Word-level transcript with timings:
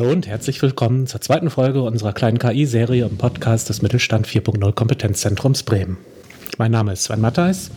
Hallo 0.00 0.12
und 0.12 0.26
herzlich 0.26 0.62
willkommen 0.62 1.06
zur 1.06 1.20
zweiten 1.20 1.50
Folge 1.50 1.82
unserer 1.82 2.14
kleinen 2.14 2.38
KI-Serie 2.38 3.04
im 3.04 3.18
Podcast 3.18 3.68
des 3.68 3.82
Mittelstand 3.82 4.26
4.0 4.26 4.72
Kompetenzzentrums 4.72 5.62
Bremen. 5.62 5.98
Mein 6.56 6.70
Name 6.70 6.94
ist 6.94 7.04
Sven 7.04 7.20
Mattheis. 7.20 7.70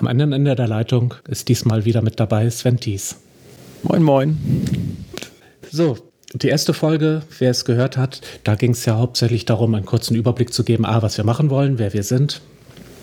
Am 0.00 0.06
anderen 0.06 0.32
Ende 0.32 0.54
der 0.54 0.66
Leitung 0.66 1.12
ist 1.28 1.50
diesmal 1.50 1.84
wieder 1.84 2.00
mit 2.00 2.18
dabei 2.18 2.48
Sven 2.48 2.80
Thies. 2.80 3.16
Moin, 3.82 4.02
moin. 4.02 4.38
So, 5.70 5.98
die 6.32 6.48
erste 6.48 6.72
Folge, 6.72 7.20
wer 7.38 7.50
es 7.50 7.66
gehört 7.66 7.98
hat, 7.98 8.22
da 8.44 8.54
ging 8.54 8.70
es 8.70 8.86
ja 8.86 8.96
hauptsächlich 8.96 9.44
darum, 9.44 9.74
einen 9.74 9.84
kurzen 9.84 10.14
Überblick 10.16 10.54
zu 10.54 10.64
geben, 10.64 10.86
a, 10.86 11.02
was 11.02 11.18
wir 11.18 11.24
machen 11.24 11.50
wollen, 11.50 11.78
wer 11.78 11.92
wir 11.92 12.02
sind. 12.02 12.40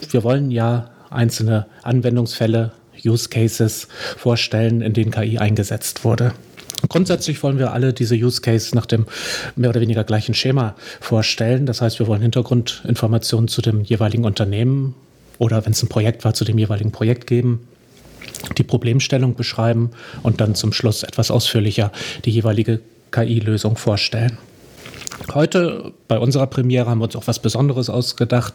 Wir 0.09 0.23
wollen 0.23 0.49
ja 0.49 0.89
einzelne 1.11 1.67
Anwendungsfälle, 1.83 2.71
Use 3.05 3.29
Cases 3.29 3.87
vorstellen, 4.17 4.81
in 4.81 4.93
denen 4.93 5.11
KI 5.11 5.37
eingesetzt 5.37 6.03
wurde. 6.03 6.33
Grundsätzlich 6.87 7.43
wollen 7.43 7.59
wir 7.59 7.73
alle 7.73 7.93
diese 7.93 8.15
Use 8.15 8.41
Cases 8.41 8.73
nach 8.73 8.85
dem 8.85 9.05
mehr 9.55 9.69
oder 9.69 9.81
weniger 9.81 10.03
gleichen 10.03 10.33
Schema 10.33 10.75
vorstellen. 11.01 11.65
Das 11.65 11.81
heißt, 11.81 11.99
wir 11.99 12.07
wollen 12.07 12.21
Hintergrundinformationen 12.21 13.47
zu 13.47 13.61
dem 13.61 13.83
jeweiligen 13.83 14.23
Unternehmen 14.23 14.95
oder 15.39 15.65
wenn 15.65 15.73
es 15.73 15.83
ein 15.83 15.89
Projekt 15.89 16.23
war, 16.23 16.33
zu 16.33 16.45
dem 16.45 16.57
jeweiligen 16.57 16.91
Projekt 16.91 17.27
geben, 17.27 17.67
die 18.57 18.63
Problemstellung 18.63 19.35
beschreiben 19.35 19.91
und 20.23 20.39
dann 20.39 20.55
zum 20.55 20.71
Schluss 20.71 21.03
etwas 21.03 21.31
ausführlicher 21.31 21.91
die 22.25 22.31
jeweilige 22.31 22.79
KI-Lösung 23.11 23.75
vorstellen. 23.75 24.37
Heute 25.33 25.91
bei 26.07 26.17
unserer 26.17 26.47
Premiere 26.47 26.89
haben 26.89 26.99
wir 26.99 27.05
uns 27.05 27.15
auch 27.15 27.27
was 27.27 27.39
Besonderes 27.39 27.89
ausgedacht. 27.89 28.53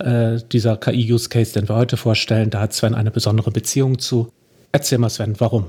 Äh, 0.00 0.38
dieser 0.50 0.76
KI-Use-Case, 0.76 1.52
den 1.52 1.68
wir 1.68 1.76
heute 1.76 1.96
vorstellen, 1.96 2.50
da 2.50 2.60
hat 2.60 2.72
Sven 2.72 2.94
eine 2.94 3.10
besondere 3.10 3.50
Beziehung 3.50 3.98
zu. 3.98 4.32
Erzähl 4.72 4.98
mal, 4.98 5.10
Sven, 5.10 5.38
warum? 5.38 5.66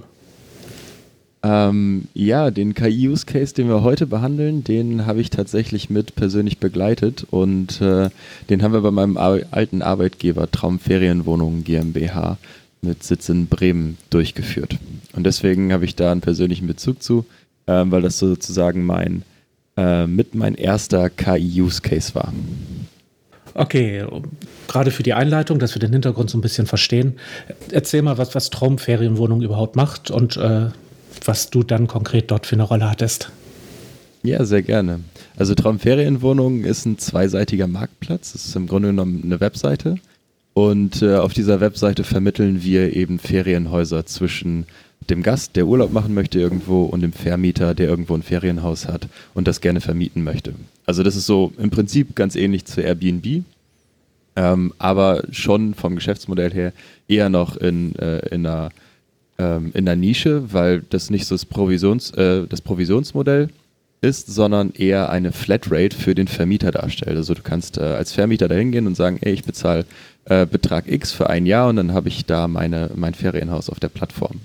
Ähm, 1.43 2.03
ja, 2.13 2.51
den 2.51 2.75
KI-Use-Case, 2.75 3.55
den 3.55 3.67
wir 3.67 3.81
heute 3.81 4.05
behandeln, 4.05 4.63
den 4.63 5.07
habe 5.07 5.21
ich 5.21 5.31
tatsächlich 5.31 5.89
mit 5.89 6.15
persönlich 6.15 6.59
begleitet 6.59 7.25
und 7.31 7.81
äh, 7.81 8.09
den 8.49 8.61
haben 8.61 8.73
wir 8.73 8.81
bei 8.81 8.91
meinem 8.91 9.17
Ar 9.17 9.39
alten 9.49 9.81
Arbeitgeber 9.81 10.51
Traumferienwohnungen 10.51 11.63
GmbH 11.63 12.37
mit 12.83 13.03
Sitz 13.03 13.29
in 13.29 13.47
Bremen 13.47 13.97
durchgeführt. 14.11 14.77
Und 15.13 15.23
deswegen 15.23 15.73
habe 15.73 15.85
ich 15.85 15.95
da 15.95 16.11
einen 16.11 16.21
persönlichen 16.21 16.67
Bezug 16.67 17.01
zu, 17.01 17.25
äh, 17.65 17.83
weil 17.85 18.03
das 18.03 18.19
sozusagen 18.19 18.85
mein 18.85 19.23
äh, 19.77 20.05
mit 20.05 20.35
mein 20.35 20.55
erster 20.55 21.09
KI-Use-Case 21.09 22.13
war. 22.13 22.33
Okay, 23.53 24.05
gerade 24.67 24.91
für 24.91 25.03
die 25.03 25.13
Einleitung, 25.13 25.59
dass 25.59 25.75
wir 25.75 25.79
den 25.79 25.91
Hintergrund 25.91 26.29
so 26.29 26.37
ein 26.37 26.41
bisschen 26.41 26.67
verstehen, 26.67 27.15
erzähl 27.71 28.01
mal, 28.01 28.17
was, 28.17 28.33
was 28.35 28.49
Traumferienwohnung 28.49 29.41
überhaupt 29.41 29.75
macht 29.75 30.11
und 30.11 30.37
äh, 30.37 30.67
was 31.25 31.49
du 31.49 31.63
dann 31.63 31.87
konkret 31.87 32.31
dort 32.31 32.45
für 32.45 32.55
eine 32.55 32.63
Rolle 32.63 32.89
hattest. 32.89 33.31
Ja, 34.23 34.45
sehr 34.45 34.61
gerne. 34.61 34.99
Also 35.35 35.55
Traumferienwohnung 35.55 36.63
ist 36.63 36.85
ein 36.85 36.99
zweiseitiger 36.99 37.67
Marktplatz. 37.67 38.35
Es 38.35 38.45
ist 38.45 38.55
im 38.55 38.67
Grunde 38.67 38.89
genommen 38.89 39.21
eine 39.23 39.39
Webseite. 39.39 39.95
Und 40.53 41.01
äh, 41.01 41.15
auf 41.15 41.33
dieser 41.33 41.59
Webseite 41.61 42.03
vermitteln 42.03 42.63
wir 42.63 42.95
eben 42.95 43.19
Ferienhäuser 43.19 44.05
zwischen 44.05 44.65
dem 45.09 45.23
Gast, 45.23 45.55
der 45.55 45.65
Urlaub 45.65 45.91
machen 45.91 46.13
möchte 46.13 46.39
irgendwo, 46.39 46.83
und 46.83 47.01
dem 47.01 47.13
Vermieter, 47.13 47.73
der 47.73 47.87
irgendwo 47.87 48.13
ein 48.13 48.21
Ferienhaus 48.21 48.87
hat 48.87 49.07
und 49.33 49.47
das 49.47 49.61
gerne 49.61 49.81
vermieten 49.81 50.23
möchte. 50.23 50.53
Also 50.85 51.03
das 51.03 51.15
ist 51.15 51.25
so 51.25 51.53
im 51.57 51.71
Prinzip 51.71 52.15
ganz 52.15 52.35
ähnlich 52.35 52.65
zu 52.65 52.81
Airbnb, 52.81 53.43
ähm, 54.35 54.73
aber 54.77 55.23
schon 55.31 55.73
vom 55.73 55.95
Geschäftsmodell 55.95 56.53
her 56.53 56.73
eher 57.07 57.29
noch 57.29 57.57
in, 57.57 57.95
äh, 57.95 58.19
in 58.27 58.45
einer 58.45 58.69
ähm, 59.41 59.71
in 59.73 59.85
der 59.85 59.95
Nische, 59.95 60.53
weil 60.53 60.83
das 60.89 61.09
nicht 61.09 61.25
so 61.25 61.33
das, 61.35 61.45
Provisions, 61.45 62.11
äh, 62.11 62.45
das 62.47 62.61
Provisionsmodell 62.61 63.49
ist, 64.01 64.27
sondern 64.27 64.71
eher 64.71 65.09
eine 65.09 65.31
Flatrate 65.31 65.95
für 65.95 66.15
den 66.15 66.27
Vermieter 66.27 66.71
darstellt. 66.71 67.17
Also 67.17 67.33
du 67.33 67.41
kannst 67.41 67.77
äh, 67.77 67.81
als 67.81 68.13
Vermieter 68.13 68.47
da 68.47 68.55
hingehen 68.55 68.87
und 68.87 68.95
sagen, 68.95 69.17
ey, 69.21 69.33
ich 69.33 69.43
bezahle 69.43 69.85
äh, 70.25 70.45
Betrag 70.45 70.91
X 70.91 71.11
für 71.11 71.29
ein 71.29 71.45
Jahr 71.45 71.69
und 71.69 71.75
dann 71.75 71.93
habe 71.93 72.07
ich 72.07 72.25
da 72.25 72.47
meine, 72.47 72.91
mein 72.95 73.13
Ferienhaus 73.13 73.69
auf 73.69 73.79
der 73.79 73.89
Plattform. 73.89 74.39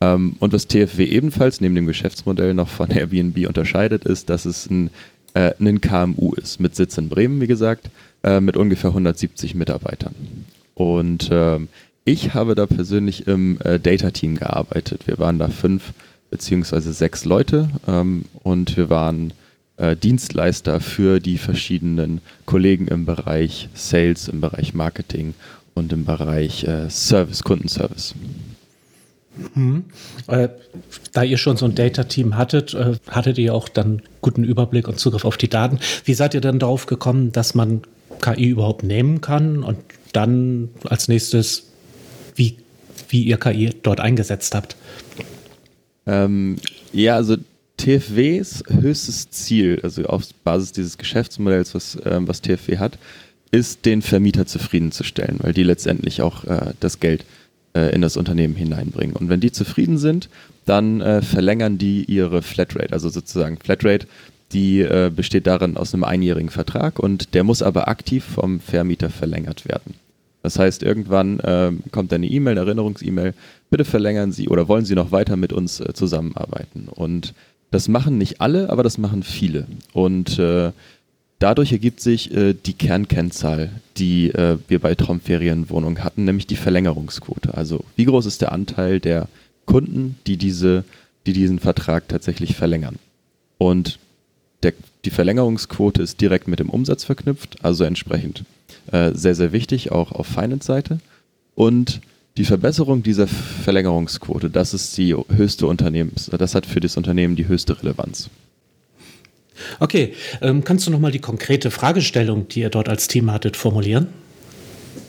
Ähm, 0.00 0.36
und 0.38 0.52
was 0.52 0.66
TFW 0.66 1.04
ebenfalls 1.04 1.60
neben 1.60 1.74
dem 1.74 1.86
Geschäftsmodell 1.86 2.54
noch 2.54 2.68
von 2.68 2.90
Airbnb 2.90 3.46
unterscheidet, 3.46 4.04
ist, 4.04 4.30
dass 4.30 4.44
es 4.44 4.68
ein, 4.70 4.90
äh, 5.34 5.52
ein 5.58 5.80
KMU 5.80 6.34
ist, 6.34 6.60
mit 6.60 6.74
Sitz 6.74 6.96
in 6.98 7.08
Bremen, 7.08 7.40
wie 7.40 7.46
gesagt, 7.46 7.90
äh, 8.22 8.40
mit 8.40 8.56
ungefähr 8.56 8.90
170 8.90 9.54
Mitarbeitern. 9.54 10.14
Und 10.74 11.28
ähm, 11.30 11.68
ich 12.04 12.34
habe 12.34 12.54
da 12.54 12.66
persönlich 12.66 13.26
im 13.26 13.58
äh, 13.62 13.78
Data-Team 13.78 14.36
gearbeitet. 14.36 15.06
Wir 15.06 15.18
waren 15.18 15.38
da 15.38 15.48
fünf 15.48 15.92
beziehungsweise 16.30 16.92
sechs 16.92 17.24
Leute 17.24 17.68
ähm, 17.86 18.24
und 18.42 18.76
wir 18.76 18.88
waren 18.88 19.32
äh, 19.76 19.96
Dienstleister 19.96 20.80
für 20.80 21.20
die 21.20 21.38
verschiedenen 21.38 22.20
Kollegen 22.46 22.88
im 22.88 23.04
Bereich 23.04 23.68
Sales, 23.74 24.28
im 24.28 24.40
Bereich 24.40 24.74
Marketing 24.74 25.34
und 25.74 25.92
im 25.92 26.04
Bereich 26.04 26.64
äh, 26.64 26.88
Service, 26.88 27.42
Kundenservice. 27.42 28.14
Mhm. 29.54 29.84
Äh, 30.26 30.48
da 31.12 31.22
ihr 31.22 31.38
schon 31.38 31.56
so 31.56 31.64
ein 31.64 31.74
Data-Team 31.74 32.36
hattet, 32.36 32.74
äh, 32.74 32.94
hattet 33.08 33.38
ihr 33.38 33.54
auch 33.54 33.68
dann 33.68 34.02
guten 34.20 34.44
Überblick 34.44 34.88
und 34.88 34.98
Zugriff 34.98 35.24
auf 35.24 35.36
die 35.36 35.48
Daten. 35.48 35.78
Wie 36.04 36.14
seid 36.14 36.34
ihr 36.34 36.40
denn 36.40 36.58
darauf 36.58 36.86
gekommen, 36.86 37.32
dass 37.32 37.54
man 37.54 37.82
KI 38.20 38.48
überhaupt 38.48 38.82
nehmen 38.82 39.20
kann 39.20 39.62
und 39.62 39.78
dann 40.12 40.68
als 40.84 41.08
nächstes 41.08 41.69
wie, 42.36 42.56
wie 43.08 43.24
ihr 43.24 43.36
KI 43.36 43.70
dort 43.82 44.00
eingesetzt 44.00 44.54
habt. 44.54 44.76
Ähm, 46.06 46.56
ja, 46.92 47.16
also 47.16 47.36
TFWs 47.76 48.64
höchstes 48.68 49.30
Ziel, 49.30 49.80
also 49.82 50.04
auf 50.04 50.24
Basis 50.44 50.72
dieses 50.72 50.98
Geschäftsmodells, 50.98 51.74
was, 51.74 51.98
ähm, 52.04 52.28
was 52.28 52.42
TFW 52.42 52.78
hat, 52.78 52.98
ist, 53.50 53.86
den 53.86 54.02
Vermieter 54.02 54.46
zufriedenzustellen, 54.46 55.38
weil 55.40 55.52
die 55.52 55.62
letztendlich 55.62 56.22
auch 56.22 56.44
äh, 56.44 56.72
das 56.80 57.00
Geld 57.00 57.24
äh, 57.74 57.94
in 57.94 58.02
das 58.02 58.16
Unternehmen 58.16 58.54
hineinbringen. 58.54 59.16
Und 59.16 59.28
wenn 59.28 59.40
die 59.40 59.52
zufrieden 59.52 59.98
sind, 59.98 60.28
dann 60.66 61.00
äh, 61.00 61.22
verlängern 61.22 61.78
die 61.78 62.04
ihre 62.04 62.42
Flatrate, 62.42 62.92
also 62.92 63.08
sozusagen 63.08 63.56
Flatrate, 63.56 64.06
die 64.52 64.80
äh, 64.80 65.10
besteht 65.14 65.46
darin 65.46 65.76
aus 65.76 65.94
einem 65.94 66.04
einjährigen 66.04 66.50
Vertrag 66.50 66.98
und 66.98 67.34
der 67.34 67.44
muss 67.44 67.62
aber 67.62 67.88
aktiv 67.88 68.24
vom 68.24 68.60
Vermieter 68.60 69.10
verlängert 69.10 69.66
werden. 69.68 69.94
Das 70.42 70.58
heißt, 70.58 70.82
irgendwann 70.82 71.40
äh, 71.40 71.72
kommt 71.90 72.12
eine 72.12 72.26
E-Mail, 72.26 72.52
eine 72.52 72.66
Erinnerungs-E-Mail, 72.66 73.34
bitte 73.68 73.84
verlängern 73.84 74.32
Sie 74.32 74.48
oder 74.48 74.68
wollen 74.68 74.84
Sie 74.84 74.94
noch 74.94 75.12
weiter 75.12 75.36
mit 75.36 75.52
uns 75.52 75.80
äh, 75.80 75.92
zusammenarbeiten. 75.92 76.88
Und 76.88 77.34
das 77.70 77.88
machen 77.88 78.18
nicht 78.18 78.40
alle, 78.40 78.70
aber 78.70 78.82
das 78.82 78.98
machen 78.98 79.22
viele. 79.22 79.66
Und 79.92 80.38
äh, 80.38 80.72
dadurch 81.38 81.72
ergibt 81.72 82.00
sich 82.00 82.34
äh, 82.34 82.54
die 82.54 82.72
Kernkennzahl, 82.72 83.70
die 83.96 84.30
äh, 84.30 84.58
wir 84.68 84.78
bei 84.78 84.94
Traumferienwohnungen 84.94 86.02
hatten, 86.02 86.24
nämlich 86.24 86.46
die 86.46 86.56
Verlängerungsquote. 86.56 87.54
Also 87.54 87.84
wie 87.96 88.06
groß 88.06 88.26
ist 88.26 88.40
der 88.40 88.52
Anteil 88.52 89.00
der 89.00 89.28
Kunden, 89.66 90.16
die, 90.26 90.36
diese, 90.36 90.84
die 91.26 91.32
diesen 91.32 91.58
Vertrag 91.58 92.08
tatsächlich 92.08 92.56
verlängern. 92.56 92.96
Und 93.58 93.98
der, 94.62 94.72
die 95.04 95.10
Verlängerungsquote 95.10 96.02
ist 96.02 96.20
direkt 96.20 96.48
mit 96.48 96.58
dem 96.58 96.70
Umsatz 96.70 97.04
verknüpft, 97.04 97.56
also 97.62 97.84
entsprechend 97.84 98.44
äh, 98.92 99.12
sehr, 99.14 99.34
sehr 99.34 99.52
wichtig, 99.52 99.92
auch 99.92 100.12
auf 100.12 100.26
Finance-Seite. 100.26 100.98
Und 101.54 102.00
die 102.36 102.44
Verbesserung 102.44 103.02
dieser 103.02 103.26
Verlängerungsquote, 103.26 104.50
das 104.50 104.72
ist 104.74 104.96
die 104.96 105.14
höchste 105.14 105.66
Unternehmens, 105.66 106.30
das 106.36 106.54
hat 106.54 106.66
für 106.66 106.80
das 106.80 106.96
Unternehmen 106.96 107.36
die 107.36 107.48
höchste 107.48 107.82
Relevanz. 107.82 108.30
Okay, 109.78 110.14
ähm, 110.40 110.64
kannst 110.64 110.86
du 110.86 110.90
nochmal 110.90 111.12
die 111.12 111.18
konkrete 111.18 111.70
Fragestellung, 111.70 112.48
die 112.48 112.60
ihr 112.60 112.70
dort 112.70 112.88
als 112.88 113.08
Team 113.08 113.30
hattet, 113.30 113.56
formulieren? 113.56 114.06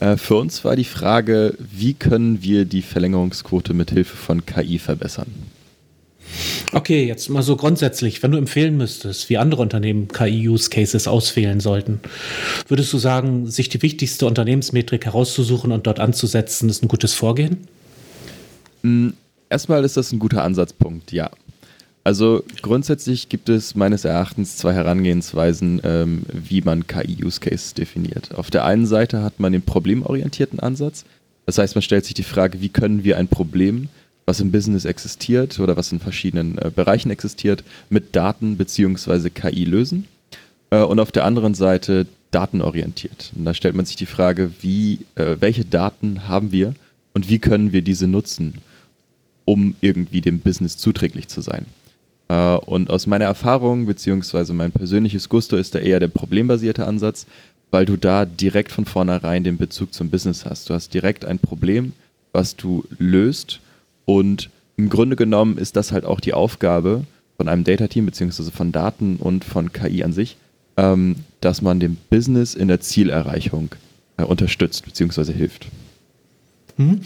Äh, 0.00 0.16
für 0.16 0.36
uns 0.36 0.64
war 0.64 0.76
die 0.76 0.84
Frage, 0.84 1.56
wie 1.58 1.94
können 1.94 2.42
wir 2.42 2.64
die 2.64 2.82
Verlängerungsquote 2.82 3.72
mit 3.72 3.90
Hilfe 3.90 4.16
von 4.16 4.44
KI 4.44 4.78
verbessern? 4.78 5.28
Okay, 6.72 7.06
jetzt 7.06 7.28
mal 7.28 7.42
so 7.42 7.56
grundsätzlich, 7.56 8.22
wenn 8.22 8.32
du 8.32 8.38
empfehlen 8.38 8.76
müsstest, 8.76 9.28
wie 9.28 9.38
andere 9.38 9.62
Unternehmen 9.62 10.08
KI-Use-Cases 10.08 11.06
auswählen 11.06 11.60
sollten, 11.60 12.00
würdest 12.68 12.92
du 12.92 12.98
sagen, 12.98 13.46
sich 13.46 13.68
die 13.68 13.82
wichtigste 13.82 14.26
Unternehmensmetrik 14.26 15.04
herauszusuchen 15.04 15.72
und 15.72 15.86
dort 15.86 16.00
anzusetzen, 16.00 16.68
ist 16.68 16.82
ein 16.82 16.88
gutes 16.88 17.14
Vorgehen? 17.14 17.58
Hm, 18.82 19.14
erstmal 19.50 19.84
ist 19.84 19.96
das 19.96 20.12
ein 20.12 20.18
guter 20.18 20.42
Ansatzpunkt, 20.44 21.12
ja. 21.12 21.30
Also 22.04 22.42
grundsätzlich 22.62 23.28
gibt 23.28 23.48
es 23.48 23.76
meines 23.76 24.04
Erachtens 24.04 24.56
zwei 24.56 24.72
Herangehensweisen, 24.72 25.80
ähm, 25.84 26.22
wie 26.32 26.60
man 26.60 26.86
KI-Use-Cases 26.86 27.74
definiert. 27.74 28.34
Auf 28.34 28.50
der 28.50 28.64
einen 28.64 28.86
Seite 28.86 29.22
hat 29.22 29.38
man 29.38 29.52
den 29.52 29.62
problemorientierten 29.62 30.58
Ansatz. 30.58 31.04
Das 31.46 31.58
heißt, 31.58 31.76
man 31.76 31.82
stellt 31.82 32.04
sich 32.04 32.14
die 32.14 32.24
Frage, 32.24 32.60
wie 32.60 32.70
können 32.70 33.04
wir 33.04 33.18
ein 33.18 33.28
Problem 33.28 33.88
was 34.32 34.40
im 34.40 34.50
Business 34.50 34.86
existiert 34.86 35.60
oder 35.60 35.76
was 35.76 35.92
in 35.92 36.00
verschiedenen 36.00 36.56
äh, 36.56 36.70
Bereichen 36.74 37.10
existiert, 37.10 37.64
mit 37.90 38.16
Daten 38.16 38.56
bzw. 38.56 39.28
KI 39.28 39.64
lösen. 39.64 40.06
Äh, 40.70 40.78
und 40.78 41.00
auf 41.00 41.12
der 41.12 41.26
anderen 41.26 41.52
Seite 41.52 42.06
datenorientiert. 42.30 43.30
Und 43.36 43.44
da 43.44 43.52
stellt 43.52 43.74
man 43.74 43.84
sich 43.84 43.96
die 43.96 44.06
Frage, 44.06 44.50
wie, 44.62 45.00
äh, 45.16 45.36
welche 45.40 45.66
Daten 45.66 46.28
haben 46.28 46.50
wir 46.50 46.74
und 47.12 47.28
wie 47.28 47.40
können 47.40 47.72
wir 47.74 47.82
diese 47.82 48.06
nutzen, 48.06 48.54
um 49.44 49.74
irgendwie 49.82 50.22
dem 50.22 50.40
Business 50.40 50.78
zuträglich 50.78 51.28
zu 51.28 51.42
sein. 51.42 51.66
Äh, 52.28 52.54
und 52.56 52.88
aus 52.88 53.06
meiner 53.06 53.26
Erfahrung, 53.26 53.84
beziehungsweise 53.84 54.54
mein 54.54 54.72
persönliches 54.72 55.28
Gusto, 55.28 55.58
ist 55.58 55.74
da 55.74 55.78
eher 55.78 56.00
der 56.00 56.08
problembasierte 56.08 56.86
Ansatz, 56.86 57.26
weil 57.70 57.84
du 57.84 57.98
da 57.98 58.24
direkt 58.24 58.72
von 58.72 58.86
vornherein 58.86 59.44
den 59.44 59.58
Bezug 59.58 59.92
zum 59.92 60.08
Business 60.08 60.46
hast. 60.46 60.70
Du 60.70 60.74
hast 60.74 60.94
direkt 60.94 61.26
ein 61.26 61.38
Problem, 61.38 61.92
was 62.32 62.56
du 62.56 62.84
löst 62.98 63.60
und 64.04 64.50
im 64.76 64.88
Grunde 64.88 65.16
genommen 65.16 65.58
ist 65.58 65.76
das 65.76 65.92
halt 65.92 66.04
auch 66.04 66.20
die 66.20 66.32
Aufgabe 66.32 67.04
von 67.36 67.48
einem 67.48 67.64
Data-Team, 67.64 68.06
beziehungsweise 68.06 68.50
von 68.50 68.72
Daten 68.72 69.16
und 69.16 69.44
von 69.44 69.72
KI 69.72 70.04
an 70.04 70.12
sich, 70.12 70.36
ähm, 70.76 71.16
dass 71.40 71.62
man 71.62 71.80
dem 71.80 71.96
Business 72.10 72.54
in 72.54 72.68
der 72.68 72.80
Zielerreichung 72.80 73.70
äh, 74.16 74.24
unterstützt, 74.24 74.84
beziehungsweise 74.84 75.32
hilft. 75.32 75.66
Mhm. 76.76 77.00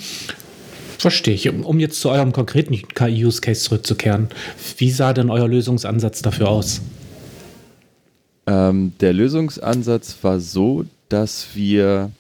Verstehe 0.99 1.35
ich. 1.35 1.51
Um 1.51 1.79
jetzt 1.79 2.01
zu 2.01 2.09
eurem 2.09 2.33
konkreten 2.33 2.75
KI-Use-Case 2.75 3.63
zurückzukehren, 3.63 4.29
wie 4.79 4.91
sah 4.91 5.13
denn 5.13 5.31
euer 5.31 5.49
Lösungsansatz 5.49 6.23
dafür 6.23 6.49
aus? 6.49 6.81
Ähm, 8.47 8.93
der 9.01 9.13
Lösungsansatz 9.13 10.17
war 10.23 10.41
so, 10.41 10.87
dass 11.09 11.49
wir 11.55 12.11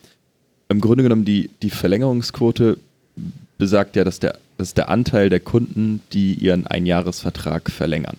im 0.69 0.81
Grunde 0.81 1.05
genommen 1.05 1.25
die, 1.25 1.50
die 1.62 1.70
Verlängerungsquote 1.70 2.79
besagt 3.58 3.96
ja, 3.96 4.05
dass 4.05 4.20
der, 4.20 4.38
dass 4.56 4.75
der 4.75 4.88
Anteil 4.88 5.29
der 5.29 5.41
Kunden, 5.41 6.00
die 6.12 6.35
ihren 6.35 6.67
Einjahresvertrag 6.67 7.70
verlängern. 7.70 8.17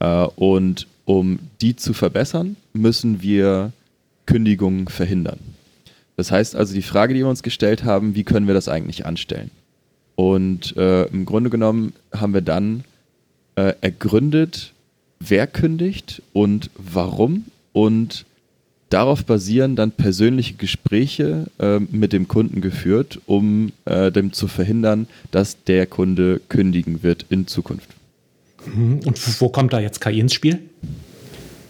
Äh, 0.00 0.26
und 0.36 0.86
um 1.04 1.38
die 1.60 1.76
zu 1.76 1.94
verbessern, 1.94 2.56
müssen 2.72 3.22
wir 3.22 3.72
Kündigungen 4.26 4.88
verhindern. 4.88 5.38
Das 6.16 6.30
heißt 6.30 6.54
also, 6.54 6.74
die 6.74 6.82
Frage, 6.82 7.14
die 7.14 7.20
wir 7.20 7.28
uns 7.28 7.42
gestellt 7.42 7.84
haben, 7.84 8.14
wie 8.14 8.24
können 8.24 8.46
wir 8.46 8.54
das 8.54 8.68
eigentlich 8.68 9.06
anstellen? 9.06 9.50
Und 10.14 10.76
äh, 10.76 11.04
im 11.06 11.24
Grunde 11.24 11.50
genommen 11.50 11.94
haben 12.14 12.34
wir 12.34 12.42
dann 12.42 12.84
äh, 13.56 13.74
ergründet, 13.80 14.72
wer 15.18 15.46
kündigt 15.46 16.22
und 16.32 16.70
warum 16.76 17.46
und 17.72 18.24
darauf 18.92 19.24
basieren 19.24 19.76
dann 19.76 19.90
persönliche 19.92 20.54
Gespräche 20.54 21.46
äh, 21.58 21.78
mit 21.78 22.12
dem 22.12 22.28
Kunden 22.28 22.60
geführt, 22.60 23.20
um 23.26 23.72
äh, 23.84 24.12
dem 24.12 24.32
zu 24.32 24.48
verhindern, 24.48 25.06
dass 25.30 25.64
der 25.64 25.86
Kunde 25.86 26.40
kündigen 26.48 27.02
wird 27.02 27.26
in 27.30 27.46
Zukunft. 27.46 27.88
Mhm. 28.66 29.00
Und 29.04 29.40
wo 29.40 29.48
kommt 29.48 29.72
da 29.72 29.80
jetzt 29.80 30.00
KI 30.00 30.20
ins 30.20 30.34
Spiel? 30.34 30.60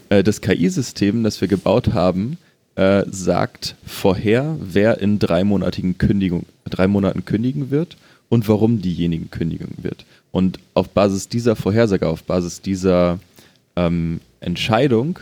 Äh, 0.09 0.23
das 0.23 0.41
KI-System, 0.41 1.23
das 1.23 1.41
wir 1.41 1.49
gebaut 1.49 1.93
haben, 1.93 2.39
äh, 2.75 3.05
sagt 3.11 3.77
vorher, 3.87 4.57
wer 4.61 5.01
in 5.01 5.19
dreimonatigen 5.19 5.99
Kündigung, 5.99 6.47
drei 6.65 6.87
Monaten 6.87 7.25
kündigen 7.25 7.71
wird 7.71 7.97
und 8.29 8.49
warum 8.49 8.81
diejenigen 8.81 9.31
kündigen 9.31 9.77
wird. 9.83 10.05
Und 10.31 10.59
auf 10.75 10.89
Basis 10.89 11.29
dieser 11.29 11.55
Vorhersage, 11.55 12.09
auf 12.09 12.25
Basis 12.25 12.63
dieser 12.63 13.19
ähm, 13.77 14.21
Entscheidung, 14.41 15.19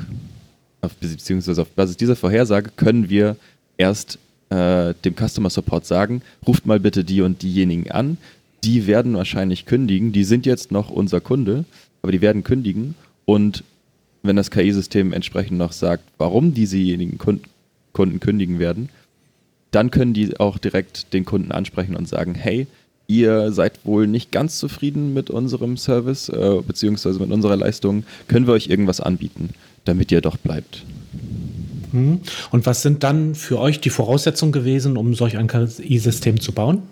beziehungsweise 1.00 1.62
auf 1.62 1.68
Basis 1.68 1.96
dieser 1.96 2.16
Vorhersage 2.16 2.70
können 2.76 3.08
wir 3.10 3.36
erst 3.76 4.18
äh, 4.50 4.94
dem 5.04 5.14
Customer 5.14 5.50
Support 5.50 5.86
sagen, 5.86 6.22
ruft 6.46 6.66
mal 6.66 6.80
bitte 6.80 7.04
die 7.04 7.22
und 7.22 7.42
diejenigen 7.42 7.90
an. 7.90 8.18
Die 8.64 8.86
werden 8.86 9.14
wahrscheinlich 9.14 9.64
kündigen. 9.64 10.12
Die 10.12 10.24
sind 10.24 10.44
jetzt 10.46 10.70
noch 10.72 10.90
unser 10.90 11.20
Kunde, 11.20 11.64
aber 12.02 12.12
die 12.12 12.20
werden 12.20 12.44
kündigen. 12.44 12.94
Und 13.24 13.64
wenn 14.22 14.36
das 14.36 14.50
KI-System 14.50 15.12
entsprechend 15.12 15.56
noch 15.56 15.72
sagt, 15.72 16.04
warum 16.18 16.52
diesejenigen 16.52 17.18
Kunden, 17.18 18.20
kündigen 18.20 18.58
werden, 18.58 18.88
dann 19.70 19.90
können 19.90 20.14
die 20.14 20.38
auch 20.38 20.58
direkt 20.58 21.12
den 21.12 21.24
Kunden 21.24 21.52
ansprechen 21.52 21.96
und 21.96 22.08
sagen, 22.08 22.34
hey, 22.34 22.66
ihr 23.06 23.52
seid 23.52 23.84
wohl 23.84 24.06
nicht 24.06 24.30
ganz 24.30 24.58
zufrieden 24.58 25.12
mit 25.14 25.30
unserem 25.30 25.76
Service 25.76 26.28
äh, 26.28 26.60
beziehungsweise 26.66 27.18
mit 27.18 27.30
unserer 27.30 27.56
Leistung, 27.56 28.04
können 28.28 28.46
wir 28.46 28.54
euch 28.54 28.68
irgendwas 28.68 29.00
anbieten, 29.00 29.50
damit 29.90 30.12
ihr 30.12 30.20
doch 30.20 30.36
bleibt. 30.36 30.84
Hm. 31.90 32.20
Und 32.50 32.66
was 32.66 32.82
sind 32.82 33.02
dann 33.02 33.34
für 33.34 33.58
euch 33.58 33.80
die 33.80 33.90
Voraussetzungen 33.90 34.52
gewesen, 34.52 34.96
um 34.96 35.14
solch 35.14 35.36
ein 35.36 35.48
KI-System 35.48 36.40
zu 36.40 36.52
bauen? 36.52 36.82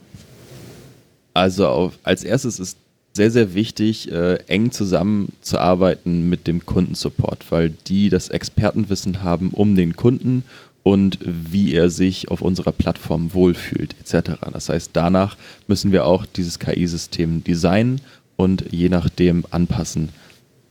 Also 1.32 1.68
auf, 1.68 1.98
als 2.02 2.24
erstes 2.24 2.58
ist 2.58 2.76
sehr, 3.14 3.30
sehr 3.30 3.54
wichtig, 3.54 4.10
äh, 4.10 4.34
eng 4.48 4.72
zusammenzuarbeiten 4.72 6.28
mit 6.28 6.46
dem 6.48 6.66
Kundensupport, 6.66 7.50
weil 7.50 7.70
die 7.86 8.10
das 8.10 8.28
Expertenwissen 8.28 9.22
haben 9.22 9.50
um 9.50 9.76
den 9.76 9.94
Kunden 9.94 10.42
und 10.82 11.18
wie 11.22 11.74
er 11.74 11.90
sich 11.90 12.28
auf 12.30 12.42
unserer 12.42 12.72
Plattform 12.72 13.34
wohlfühlt 13.34 13.94
etc. 14.00 14.32
Das 14.52 14.68
heißt, 14.68 14.90
danach 14.92 15.36
müssen 15.68 15.92
wir 15.92 16.04
auch 16.04 16.26
dieses 16.26 16.58
KI-System 16.58 17.44
designen 17.44 18.00
und 18.36 18.64
je 18.72 18.88
nachdem 18.88 19.44
anpassen 19.50 20.08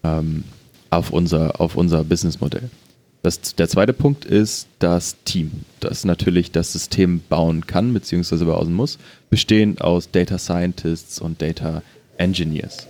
ähm, 0.04 0.44
auf 0.90 1.12
unser, 1.12 1.60
auf 1.60 1.76
unser 1.76 2.04
Businessmodell. 2.04 2.70
Das, 3.24 3.56
der 3.56 3.68
zweite 3.68 3.94
Punkt 3.94 4.26
ist 4.26 4.68
das 4.80 5.18
Team, 5.26 5.52
das 5.80 6.06
natürlich 6.06 6.52
das 6.52 6.72
System 6.72 7.22
bauen 7.28 7.66
kann 7.68 7.94
bzw. 7.94 8.46
bauen 8.46 8.74
muss, 8.74 9.00
bestehend 9.30 9.82
aus 9.82 10.12
Data 10.12 10.38
Scientists 10.38 11.20
und 11.20 11.42
Data 11.42 11.82
Engineers. 12.18 12.88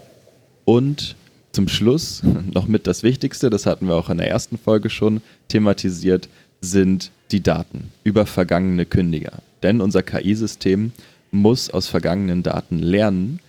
Und 0.65 1.15
zum 1.53 1.67
Schluss 1.67 2.21
noch 2.53 2.67
mit 2.67 2.87
das 2.87 3.03
Wichtigste, 3.03 3.49
das 3.49 3.65
hatten 3.65 3.87
wir 3.87 3.95
auch 3.95 4.09
in 4.09 4.17
der 4.17 4.29
ersten 4.29 4.57
Folge 4.57 4.89
schon 4.89 5.21
thematisiert, 5.47 6.29
sind 6.61 7.11
die 7.31 7.41
Daten 7.41 7.91
über 8.03 8.25
vergangene 8.25 8.85
Kündiger. 8.85 9.39
Denn 9.63 9.81
unser 9.81 10.03
KI-System 10.03 10.91
muss 11.31 11.69
aus 11.69 11.87
vergangenen 11.87 12.43
Daten 12.43 12.79
lernen, 12.79 13.39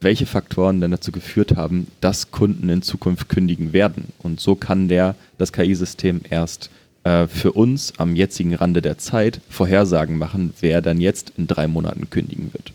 welche 0.00 0.26
Faktoren 0.26 0.80
denn 0.80 0.90
dazu 0.90 1.12
geführt 1.12 1.56
haben, 1.56 1.88
dass 2.00 2.30
Kunden 2.30 2.68
in 2.68 2.82
Zukunft 2.82 3.28
kündigen 3.28 3.72
werden. 3.72 4.12
Und 4.18 4.40
so 4.40 4.54
kann 4.54 4.88
der 4.88 5.14
das 5.38 5.52
KI-System 5.52 6.20
erst 6.30 6.70
äh, 7.04 7.26
für 7.26 7.52
uns 7.52 7.92
am 7.98 8.14
jetzigen 8.14 8.54
Rande 8.54 8.82
der 8.82 8.98
Zeit 8.98 9.40
Vorhersagen 9.48 10.18
machen, 10.18 10.54
wer 10.60 10.80
dann 10.82 11.00
jetzt 11.00 11.32
in 11.36 11.46
drei 11.46 11.66
Monaten 11.66 12.10
kündigen 12.10 12.52
wird. 12.52 12.72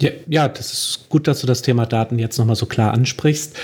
Ja, 0.00 0.10
ja, 0.26 0.48
das 0.48 0.72
ist 0.72 1.08
gut, 1.08 1.28
dass 1.28 1.42
du 1.42 1.46
das 1.46 1.62
Thema 1.62 1.86
Daten 1.86 2.18
jetzt 2.18 2.38
nochmal 2.38 2.56
so 2.56 2.66
klar 2.66 2.92
ansprichst. 2.92 3.56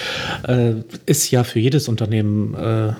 Äh, 0.47 0.75
ist 1.07 1.31
ja 1.31 1.43
für 1.43 1.59
jedes 1.59 1.88
Unternehmen 1.88 2.55
äh, 2.55 2.93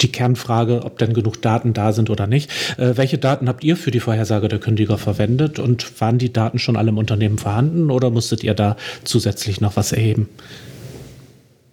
die 0.00 0.12
Kernfrage, 0.12 0.84
ob 0.84 0.98
denn 0.98 1.14
genug 1.14 1.40
Daten 1.42 1.72
da 1.72 1.92
sind 1.92 2.10
oder 2.10 2.26
nicht. 2.26 2.50
Äh, 2.78 2.96
welche 2.96 3.18
Daten 3.18 3.48
habt 3.48 3.64
ihr 3.64 3.76
für 3.76 3.90
die 3.90 4.00
Vorhersage 4.00 4.48
der 4.48 4.58
Kündiger 4.58 4.98
verwendet 4.98 5.58
und 5.58 6.00
waren 6.00 6.18
die 6.18 6.32
Daten 6.32 6.58
schon 6.58 6.76
alle 6.76 6.90
im 6.90 6.98
Unternehmen 6.98 7.38
vorhanden 7.38 7.90
oder 7.90 8.10
musstet 8.10 8.44
ihr 8.44 8.54
da 8.54 8.76
zusätzlich 9.04 9.60
noch 9.60 9.76
was 9.76 9.92
erheben? 9.92 10.28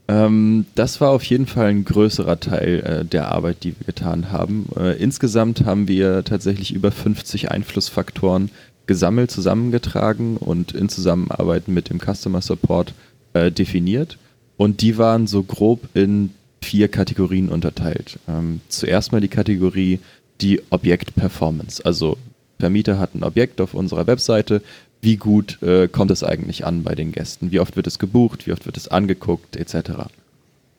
Ähm, 0.07 0.65
das 0.75 0.99
war 0.99 1.09
auf 1.09 1.23
jeden 1.23 1.45
Fall 1.45 1.67
ein 1.67 1.85
größerer 1.85 2.39
Teil 2.39 2.79
äh, 2.81 3.05
der 3.05 3.31
Arbeit, 3.31 3.63
die 3.63 3.75
wir 3.79 3.85
getan 3.85 4.31
haben. 4.31 4.67
Äh, 4.77 4.97
insgesamt 5.01 5.65
haben 5.65 5.87
wir 5.87 6.23
tatsächlich 6.23 6.73
über 6.73 6.91
50 6.91 7.51
Einflussfaktoren 7.51 8.51
gesammelt, 8.85 9.31
zusammengetragen 9.31 10.37
und 10.37 10.73
in 10.73 10.89
Zusammenarbeit 10.89 11.67
mit 11.69 11.89
dem 11.89 11.99
Customer 11.99 12.41
Support 12.41 12.93
äh, 13.33 13.51
definiert. 13.51 14.17
Und 14.57 14.81
die 14.81 14.97
waren 14.97 15.25
so 15.25 15.43
grob 15.43 15.87
in 15.93 16.31
vier 16.63 16.87
Kategorien 16.87 17.49
unterteilt. 17.49 18.19
Ähm, 18.27 18.61
zuerst 18.69 19.11
mal 19.11 19.21
die 19.21 19.27
Kategorie 19.27 19.99
die 20.41 20.61
Objekt-Performance. 20.71 21.85
Also 21.85 22.17
Vermieter 22.59 22.97
hat 22.97 23.13
ein 23.13 23.23
Objekt 23.23 23.61
auf 23.61 23.73
unserer 23.73 24.07
Webseite. 24.07 24.61
Wie 25.01 25.17
gut 25.17 25.61
äh, 25.61 25.87
kommt 25.87 26.11
es 26.11 26.23
eigentlich 26.23 26.65
an 26.65 26.83
bei 26.83 26.95
den 26.95 27.11
Gästen? 27.11 27.51
Wie 27.51 27.59
oft 27.59 27.75
wird 27.75 27.87
es 27.87 27.99
gebucht? 27.99 28.47
Wie 28.47 28.53
oft 28.53 28.65
wird 28.65 28.77
es 28.77 28.87
angeguckt? 28.87 29.55
Etc. 29.57 29.91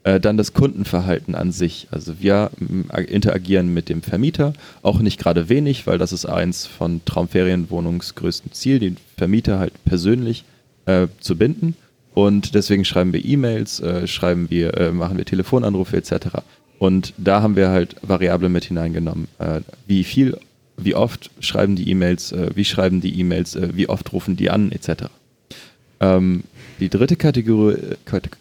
Äh, 0.02 0.18
dann 0.18 0.36
das 0.36 0.54
Kundenverhalten 0.54 1.34
an 1.34 1.52
sich. 1.52 1.88
Also 1.90 2.20
wir 2.20 2.50
interagieren 3.08 3.72
mit 3.72 3.88
dem 3.88 4.02
Vermieter, 4.02 4.54
auch 4.82 5.00
nicht 5.00 5.20
gerade 5.20 5.48
wenig, 5.48 5.86
weil 5.86 5.98
das 5.98 6.12
ist 6.12 6.26
eins 6.26 6.66
von 6.66 7.04
Traumferienwohnungs 7.04 8.14
größten 8.14 8.52
Ziel, 8.52 8.78
den 8.78 8.96
Vermieter 9.16 9.58
halt 9.58 9.72
persönlich 9.84 10.44
äh, 10.86 11.08
zu 11.20 11.36
binden. 11.36 11.76
Und 12.14 12.54
deswegen 12.54 12.84
schreiben 12.84 13.12
wir 13.12 13.24
E-Mails, 13.24 13.80
äh, 13.80 14.06
schreiben 14.06 14.48
wir, 14.48 14.74
äh, 14.78 14.92
machen 14.92 15.18
wir 15.18 15.24
Telefonanrufe 15.24 15.96
etc. 15.96 16.38
Und 16.78 17.12
da 17.18 17.42
haben 17.42 17.56
wir 17.56 17.70
halt 17.70 17.96
Variablen 18.02 18.52
mit 18.52 18.64
hineingenommen. 18.64 19.26
Äh, 19.38 19.60
wie 19.86 20.04
viel, 20.04 20.38
wie 20.76 20.94
oft 20.94 21.30
schreiben 21.40 21.74
die 21.74 21.90
E-Mails, 21.90 22.30
äh, 22.30 22.50
wie 22.54 22.64
schreiben 22.64 23.00
die 23.00 23.18
E-Mails, 23.18 23.56
äh, 23.56 23.70
wie 23.74 23.88
oft 23.88 24.12
rufen 24.12 24.36
die 24.36 24.48
an 24.48 24.70
etc. 24.70 25.06
Ähm, 26.00 26.44
die 26.78 26.88
dritte 26.88 27.16
Kategorie, 27.16 27.78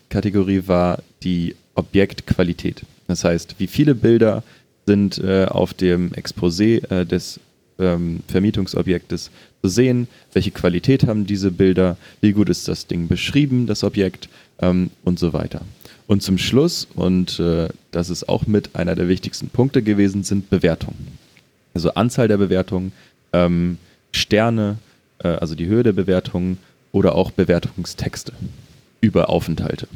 Kategorie 0.10 0.64
war 0.68 1.02
die 1.24 1.56
Objektqualität. 1.74 2.84
Das 3.08 3.24
heißt, 3.24 3.56
wie 3.58 3.68
viele 3.68 3.96
Bilder 3.96 4.44
sind 4.86 5.18
äh, 5.18 5.46
auf 5.46 5.74
dem 5.74 6.12
Exposé 6.12 7.06
des 7.06 7.40
ähm, 7.80 8.22
Vermietungsobjektes 8.28 9.32
zu 9.62 9.70
sehen, 9.70 10.08
welche 10.34 10.52
Qualität 10.52 11.06
haben 11.08 11.26
diese 11.26 11.52
Bilder, 11.52 11.98
wie 12.22 12.34
gut 12.34 12.50
ist 12.50 12.68
das 12.68 12.88
Ding 12.88 13.08
beschrieben, 13.08 13.68
das 13.68 13.84
Objekt 13.84 14.30
ähm, 14.60 14.92
und 15.04 15.20
so 15.20 15.34
weiter. 15.34 15.62
Und 16.08 16.22
zum 16.22 16.38
Schluss, 16.38 16.88
und 16.96 17.40
äh, 17.40 17.70
das 17.92 18.10
ist 18.10 18.28
auch 18.28 18.46
mit 18.46 18.76
einer 18.76 18.96
der 18.96 19.08
wichtigsten 19.08 19.50
Punkte 19.50 19.82
gewesen, 19.82 20.24
sind 20.24 20.50
Bewertungen. 20.50 21.18
Also 21.74 21.94
Anzahl 21.94 22.28
der 22.28 22.38
Bewertungen, 22.38 22.92
ähm, 23.32 23.78
Sterne, 24.12 24.78
äh, 25.20 25.30
also 25.30 25.56
die 25.56 25.66
Höhe 25.66 25.84
der 25.84 25.94
Bewertungen 25.94 26.58
oder 26.92 27.16
auch 27.16 27.32
Bewertungstexte 27.32 28.34
über 29.02 29.30
Aufenthalte. 29.30 29.88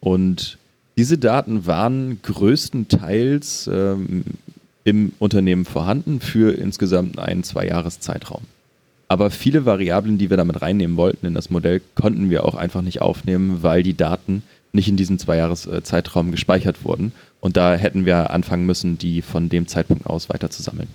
und 0.00 0.58
diese 0.98 1.18
Daten 1.18 1.66
waren 1.66 2.20
größtenteils 2.22 3.68
ähm, 3.70 4.24
im 4.86 5.12
Unternehmen 5.18 5.64
vorhanden 5.64 6.20
für 6.20 6.56
insgesamt 6.56 7.18
einen 7.18 7.42
Zwei-Jahres-Zeitraum. 7.42 8.42
Aber 9.08 9.30
viele 9.30 9.66
Variablen, 9.66 10.16
die 10.16 10.30
wir 10.30 10.36
damit 10.36 10.62
reinnehmen 10.62 10.96
wollten 10.96 11.26
in 11.26 11.34
das 11.34 11.50
Modell, 11.50 11.82
konnten 11.96 12.30
wir 12.30 12.44
auch 12.44 12.54
einfach 12.54 12.82
nicht 12.82 13.02
aufnehmen, 13.02 13.62
weil 13.62 13.82
die 13.82 13.96
Daten 13.96 14.44
nicht 14.72 14.86
in 14.86 14.96
diesem 14.96 15.18
Zwei-Jahres-Zeitraum 15.18 16.30
gespeichert 16.30 16.84
wurden. 16.84 17.12
Und 17.40 17.56
da 17.56 17.74
hätten 17.74 18.06
wir 18.06 18.30
anfangen 18.30 18.64
müssen, 18.64 18.96
die 18.96 19.22
von 19.22 19.48
dem 19.48 19.66
Zeitpunkt 19.66 20.06
aus 20.06 20.28
weiter 20.28 20.50
zu 20.50 20.62
sammeln. 20.62 20.88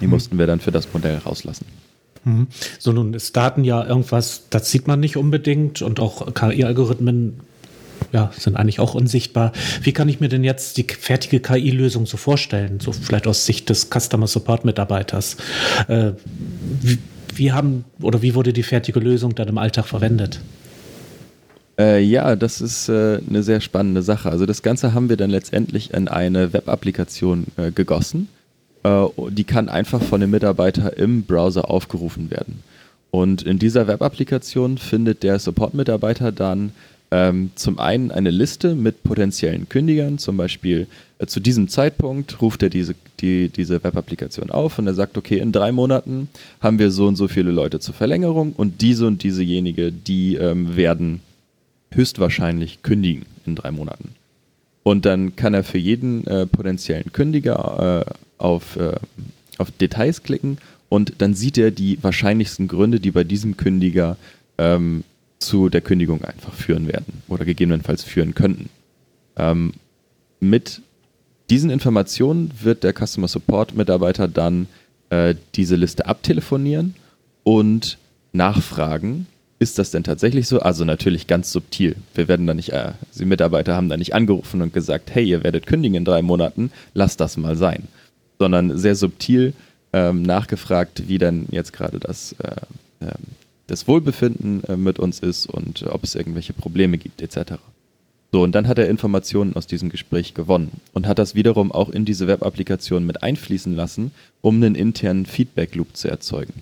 Die 0.00 0.04
mhm. 0.04 0.10
mussten 0.10 0.38
wir 0.38 0.46
dann 0.46 0.60
für 0.60 0.72
das 0.72 0.92
Modell 0.92 1.18
rauslassen. 1.18 1.66
Mhm. 2.22 2.46
So, 2.78 2.92
nun 2.92 3.12
ist 3.12 3.36
Daten 3.36 3.64
ja 3.64 3.84
irgendwas, 3.84 4.44
das 4.50 4.70
sieht 4.70 4.86
man 4.86 5.00
nicht 5.00 5.16
unbedingt 5.16 5.82
und 5.82 5.98
auch 5.98 6.32
KI-Algorithmen 6.32 7.40
ja, 8.12 8.30
sind 8.36 8.56
eigentlich 8.56 8.80
auch 8.80 8.94
unsichtbar. 8.94 9.52
Wie 9.82 9.92
kann 9.92 10.08
ich 10.08 10.20
mir 10.20 10.28
denn 10.28 10.44
jetzt 10.44 10.76
die 10.76 10.84
fertige 10.84 11.40
KI-Lösung 11.40 12.06
so 12.06 12.16
vorstellen? 12.16 12.80
So 12.80 12.92
vielleicht 12.92 13.26
aus 13.26 13.46
Sicht 13.46 13.68
des 13.68 13.90
Customer 13.90 14.26
Support 14.26 14.64
Mitarbeiters. 14.64 15.36
Äh, 15.88 16.12
wie, 16.80 16.98
wie, 17.34 17.52
haben 17.52 17.84
oder 18.00 18.22
wie 18.22 18.34
wurde 18.34 18.52
die 18.52 18.62
fertige 18.62 19.00
Lösung 19.00 19.34
dann 19.34 19.48
im 19.48 19.58
Alltag 19.58 19.86
verwendet? 19.86 20.40
Äh, 21.78 22.02
ja, 22.02 22.36
das 22.36 22.60
ist 22.60 22.88
äh, 22.88 23.20
eine 23.28 23.42
sehr 23.42 23.60
spannende 23.60 24.02
Sache. 24.02 24.30
Also 24.30 24.46
das 24.46 24.62
Ganze 24.62 24.94
haben 24.94 25.08
wir 25.08 25.16
dann 25.16 25.30
letztendlich 25.30 25.92
in 25.92 26.08
eine 26.08 26.52
Web-Applikation 26.52 27.46
äh, 27.56 27.72
gegossen. 27.72 28.28
Äh, 28.84 29.06
die 29.30 29.44
kann 29.44 29.68
einfach 29.68 30.02
von 30.02 30.20
dem 30.20 30.30
Mitarbeiter 30.30 30.96
im 30.96 31.24
Browser 31.24 31.68
aufgerufen 31.68 32.30
werden. 32.30 32.62
Und 33.10 33.42
in 33.42 33.58
dieser 33.58 33.86
Web-Applikation 33.86 34.78
findet 34.78 35.22
der 35.22 35.38
Support-Mitarbeiter 35.38 36.32
dann 36.32 36.72
ähm, 37.14 37.50
zum 37.54 37.78
einen 37.78 38.10
eine 38.10 38.30
Liste 38.30 38.74
mit 38.74 39.04
potenziellen 39.04 39.68
Kündigern, 39.68 40.18
zum 40.18 40.36
Beispiel 40.36 40.88
äh, 41.20 41.26
zu 41.26 41.38
diesem 41.38 41.68
Zeitpunkt 41.68 42.42
ruft 42.42 42.64
er 42.64 42.70
diese, 42.70 42.96
die, 43.20 43.50
diese 43.50 43.84
Web-Applikation 43.84 44.50
auf 44.50 44.80
und 44.80 44.88
er 44.88 44.94
sagt, 44.94 45.16
okay, 45.16 45.38
in 45.38 45.52
drei 45.52 45.70
Monaten 45.70 46.28
haben 46.60 46.80
wir 46.80 46.90
so 46.90 47.06
und 47.06 47.14
so 47.14 47.28
viele 47.28 47.52
Leute 47.52 47.78
zur 47.78 47.94
Verlängerung 47.94 48.52
und 48.52 48.80
diese 48.80 49.06
und 49.06 49.22
diesejenige, 49.22 49.92
die 49.92 50.34
ähm, 50.34 50.74
werden 50.74 51.20
höchstwahrscheinlich 51.92 52.82
kündigen 52.82 53.26
in 53.46 53.54
drei 53.54 53.70
Monaten. 53.70 54.16
Und 54.82 55.06
dann 55.06 55.36
kann 55.36 55.54
er 55.54 55.62
für 55.62 55.78
jeden 55.78 56.26
äh, 56.26 56.46
potenziellen 56.46 57.12
Kündiger 57.12 58.04
äh, 58.08 58.12
auf, 58.38 58.74
äh, 58.74 58.96
auf 59.58 59.70
Details 59.70 60.24
klicken 60.24 60.58
und 60.88 61.12
dann 61.18 61.34
sieht 61.34 61.58
er 61.58 61.70
die 61.70 61.96
wahrscheinlichsten 62.02 62.66
Gründe, 62.66 62.98
die 62.98 63.12
bei 63.12 63.22
diesem 63.22 63.56
Kündiger 63.56 64.16
ähm, 64.58 65.04
zu 65.38 65.68
der 65.68 65.80
Kündigung 65.80 66.24
einfach 66.24 66.52
führen 66.52 66.86
werden 66.86 67.22
oder 67.28 67.44
gegebenenfalls 67.44 68.02
führen 68.02 68.34
könnten. 68.34 68.70
Ähm, 69.36 69.72
mit 70.40 70.82
diesen 71.50 71.70
Informationen 71.70 72.50
wird 72.62 72.84
der 72.84 72.94
Customer 72.94 73.28
Support 73.28 73.74
Mitarbeiter 73.74 74.28
dann 74.28 74.66
äh, 75.10 75.34
diese 75.54 75.76
Liste 75.76 76.06
abtelefonieren 76.06 76.94
und 77.42 77.98
nachfragen, 78.32 79.26
ist 79.58 79.78
das 79.78 79.90
denn 79.90 80.02
tatsächlich 80.02 80.48
so? 80.48 80.60
Also 80.60 80.84
natürlich 80.84 81.26
ganz 81.26 81.52
subtil. 81.52 81.96
Wir 82.14 82.28
werden 82.28 82.46
da 82.46 82.54
nicht, 82.54 82.70
äh, 82.70 82.92
die 83.18 83.24
Mitarbeiter 83.24 83.76
haben 83.76 83.88
da 83.88 83.96
nicht 83.96 84.14
angerufen 84.14 84.62
und 84.62 84.72
gesagt, 84.72 85.14
hey, 85.14 85.24
ihr 85.24 85.44
werdet 85.44 85.66
kündigen 85.66 85.96
in 85.96 86.04
drei 86.04 86.22
Monaten, 86.22 86.70
lasst 86.92 87.20
das 87.20 87.36
mal 87.36 87.56
sein. 87.56 87.88
Sondern 88.38 88.76
sehr 88.76 88.96
subtil 88.96 89.54
ähm, 89.92 90.22
nachgefragt, 90.22 91.08
wie 91.08 91.18
denn 91.18 91.46
jetzt 91.50 91.72
gerade 91.72 92.00
das 92.00 92.34
äh, 92.40 92.56
ähm, 93.00 93.10
das 93.66 93.88
Wohlbefinden 93.88 94.64
äh, 94.64 94.76
mit 94.76 94.98
uns 94.98 95.20
ist 95.20 95.46
und 95.46 95.82
äh, 95.82 95.86
ob 95.86 96.04
es 96.04 96.14
irgendwelche 96.14 96.52
Probleme 96.52 96.98
gibt 96.98 97.22
etc. 97.22 97.54
So, 98.34 98.42
und 98.42 98.52
dann 98.54 98.66
hat 98.66 98.78
er 98.78 98.88
Informationen 98.88 99.54
aus 99.54 99.68
diesem 99.68 99.90
Gespräch 99.90 100.34
gewonnen 100.34 100.80
und 100.92 101.06
hat 101.06 101.20
das 101.20 101.36
wiederum 101.36 101.70
auch 101.70 101.88
in 101.88 102.04
diese 102.04 102.26
Web-Applikation 102.26 103.06
mit 103.06 103.22
einfließen 103.22 103.76
lassen, 103.76 104.10
um 104.40 104.56
einen 104.56 104.74
internen 104.74 105.24
Feedback-Loop 105.24 105.96
zu 105.96 106.08
erzeugen. 106.08 106.54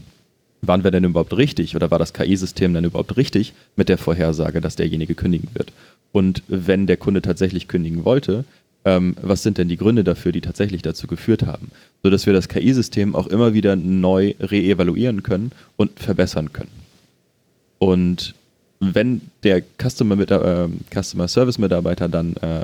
Waren 0.60 0.84
wir 0.84 0.90
denn 0.90 1.04
überhaupt 1.04 1.34
richtig 1.34 1.74
oder 1.74 1.90
war 1.90 1.98
das 1.98 2.12
KI-System 2.12 2.74
dann 2.74 2.84
überhaupt 2.84 3.16
richtig 3.16 3.54
mit 3.74 3.88
der 3.88 3.96
Vorhersage, 3.96 4.60
dass 4.60 4.76
derjenige 4.76 5.14
kündigen 5.14 5.48
wird? 5.54 5.72
Und 6.12 6.42
wenn 6.46 6.86
der 6.86 6.98
Kunde 6.98 7.22
tatsächlich 7.22 7.68
kündigen 7.68 8.04
wollte, 8.04 8.44
ähm, 8.84 9.16
was 9.22 9.42
sind 9.42 9.56
denn 9.56 9.68
die 9.68 9.78
Gründe 9.78 10.04
dafür, 10.04 10.32
die 10.32 10.40
tatsächlich 10.40 10.82
dazu 10.82 11.06
geführt 11.06 11.44
haben? 11.46 11.70
Sodass 12.02 12.26
wir 12.26 12.34
das 12.34 12.48
KI-System 12.48 13.14
auch 13.14 13.28
immer 13.28 13.54
wieder 13.54 13.76
neu 13.76 14.34
reevaluieren 14.40 15.22
können 15.22 15.52
und 15.76 15.98
verbessern 15.98 16.52
können. 16.52 16.81
Und 17.82 18.36
wenn 18.78 19.22
der 19.42 19.60
Customer, 19.76 20.16
äh, 20.16 20.68
Customer 20.94 21.26
Service 21.26 21.58
Mitarbeiter 21.58 22.08
dann 22.08 22.36
äh, 22.36 22.62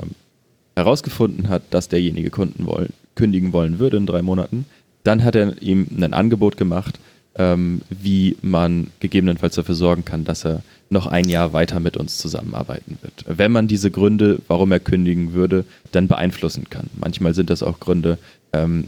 herausgefunden 0.77 1.49
hat, 1.49 1.61
dass 1.71 1.89
derjenige 1.89 2.29
Kunden 2.29 2.65
wollen, 2.65 2.93
kündigen 3.15 3.51
wollen 3.51 3.79
würde 3.79 3.97
in 3.97 4.05
drei 4.05 4.21
Monaten, 4.21 4.63
dann 5.03 5.25
hat 5.25 5.35
er 5.35 5.61
ihm 5.61 5.87
ein 5.91 6.13
Angebot 6.13 6.55
gemacht, 6.55 6.99
ähm, 7.35 7.81
wie 7.89 8.37
man 8.41 8.91
gegebenenfalls 9.01 9.55
dafür 9.55 9.75
sorgen 9.75 10.05
kann, 10.05 10.23
dass 10.23 10.45
er 10.45 10.61
noch 10.89 11.05
ein 11.05 11.27
Jahr 11.27 11.51
weiter 11.51 11.81
mit 11.81 11.97
uns 11.97 12.17
zusammenarbeiten 12.17 12.97
wird. 13.01 13.25
Wenn 13.27 13.51
man 13.51 13.67
diese 13.67 13.91
Gründe, 13.91 14.39
warum 14.47 14.71
er 14.71 14.79
kündigen 14.79 15.33
würde, 15.33 15.65
dann 15.91 16.07
beeinflussen 16.07 16.69
kann. 16.69 16.89
Manchmal 16.97 17.33
sind 17.33 17.49
das 17.49 17.61
auch 17.61 17.81
Gründe, 17.81 18.19
ähm, 18.53 18.85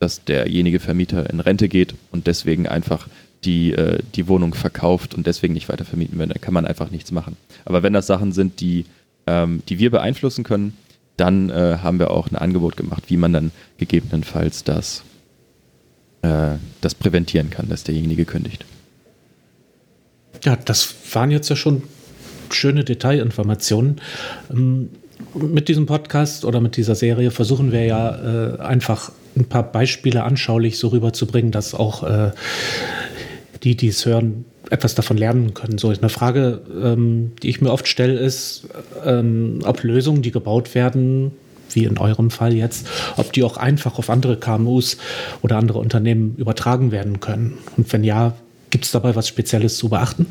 dass 0.00 0.24
derjenige 0.24 0.80
Vermieter 0.80 1.30
in 1.30 1.38
Rente 1.38 1.68
geht 1.68 1.94
und 2.10 2.26
deswegen 2.26 2.66
einfach 2.66 3.06
die 3.44 3.72
äh, 3.72 4.00
die 4.14 4.28
Wohnung 4.28 4.54
verkauft 4.54 5.14
und 5.14 5.26
deswegen 5.26 5.54
nicht 5.54 5.68
weiter 5.68 5.84
vermieten 5.84 6.18
will, 6.18 6.26
dann 6.26 6.40
kann 6.40 6.54
man 6.54 6.66
einfach 6.66 6.90
nichts 6.90 7.10
machen. 7.10 7.36
Aber 7.64 7.82
wenn 7.82 7.92
das 7.92 8.06
Sachen 8.06 8.32
sind, 8.32 8.60
die, 8.60 8.84
ähm, 9.26 9.62
die 9.68 9.78
wir 9.78 9.90
beeinflussen 9.90 10.44
können, 10.44 10.76
dann 11.16 11.50
äh, 11.50 11.78
haben 11.82 11.98
wir 11.98 12.10
auch 12.10 12.30
ein 12.30 12.36
Angebot 12.36 12.76
gemacht, 12.76 13.04
wie 13.08 13.16
man 13.16 13.32
dann 13.32 13.50
gegebenenfalls 13.78 14.64
das, 14.64 15.02
äh, 16.22 16.52
das 16.80 16.94
präventieren 16.94 17.50
kann, 17.50 17.68
dass 17.68 17.84
derjenige 17.84 18.24
kündigt. 18.24 18.64
Ja, 20.44 20.56
das 20.56 20.94
waren 21.12 21.30
jetzt 21.30 21.50
ja 21.50 21.56
schon 21.56 21.82
schöne 22.50 22.84
Detailinformationen. 22.84 24.00
Ähm, 24.50 24.90
mit 25.34 25.68
diesem 25.68 25.86
Podcast 25.86 26.44
oder 26.44 26.60
mit 26.60 26.76
dieser 26.76 26.94
Serie 26.94 27.30
versuchen 27.30 27.72
wir 27.72 27.84
ja 27.84 28.54
äh, 28.54 28.60
einfach 28.60 29.12
ein 29.36 29.44
paar 29.44 29.70
Beispiele 29.70 30.24
anschaulich 30.24 30.78
so 30.78 30.88
rüberzubringen, 30.88 31.52
dass 31.52 31.74
auch 31.74 32.02
äh, 32.02 32.30
die, 33.62 33.76
die 33.76 33.88
es 33.88 34.06
hören, 34.06 34.44
etwas 34.70 34.94
davon 34.94 35.16
lernen 35.16 35.54
können. 35.54 35.78
So 35.78 35.88
eine 35.88 36.08
Frage, 36.08 36.62
ähm, 36.82 37.32
die 37.42 37.48
ich 37.48 37.60
mir 37.60 37.70
oft 37.70 37.88
stelle, 37.88 38.18
ist, 38.18 38.68
ähm, 39.04 39.60
ob 39.64 39.82
Lösungen, 39.82 40.22
die 40.22 40.30
gebaut 40.30 40.74
werden, 40.74 41.32
wie 41.72 41.84
in 41.84 41.98
eurem 41.98 42.30
Fall 42.30 42.52
jetzt, 42.54 42.88
ob 43.16 43.32
die 43.32 43.42
auch 43.42 43.56
einfach 43.56 43.98
auf 43.98 44.10
andere 44.10 44.36
KMUs 44.36 44.96
oder 45.42 45.56
andere 45.56 45.78
Unternehmen 45.78 46.34
übertragen 46.36 46.92
werden 46.92 47.20
können. 47.20 47.58
Und 47.76 47.92
wenn 47.92 48.04
ja, 48.04 48.34
gibt 48.70 48.84
es 48.84 48.90
dabei 48.90 49.14
was 49.14 49.28
Spezielles 49.28 49.76
zu 49.76 49.88
beachten? 49.88 50.26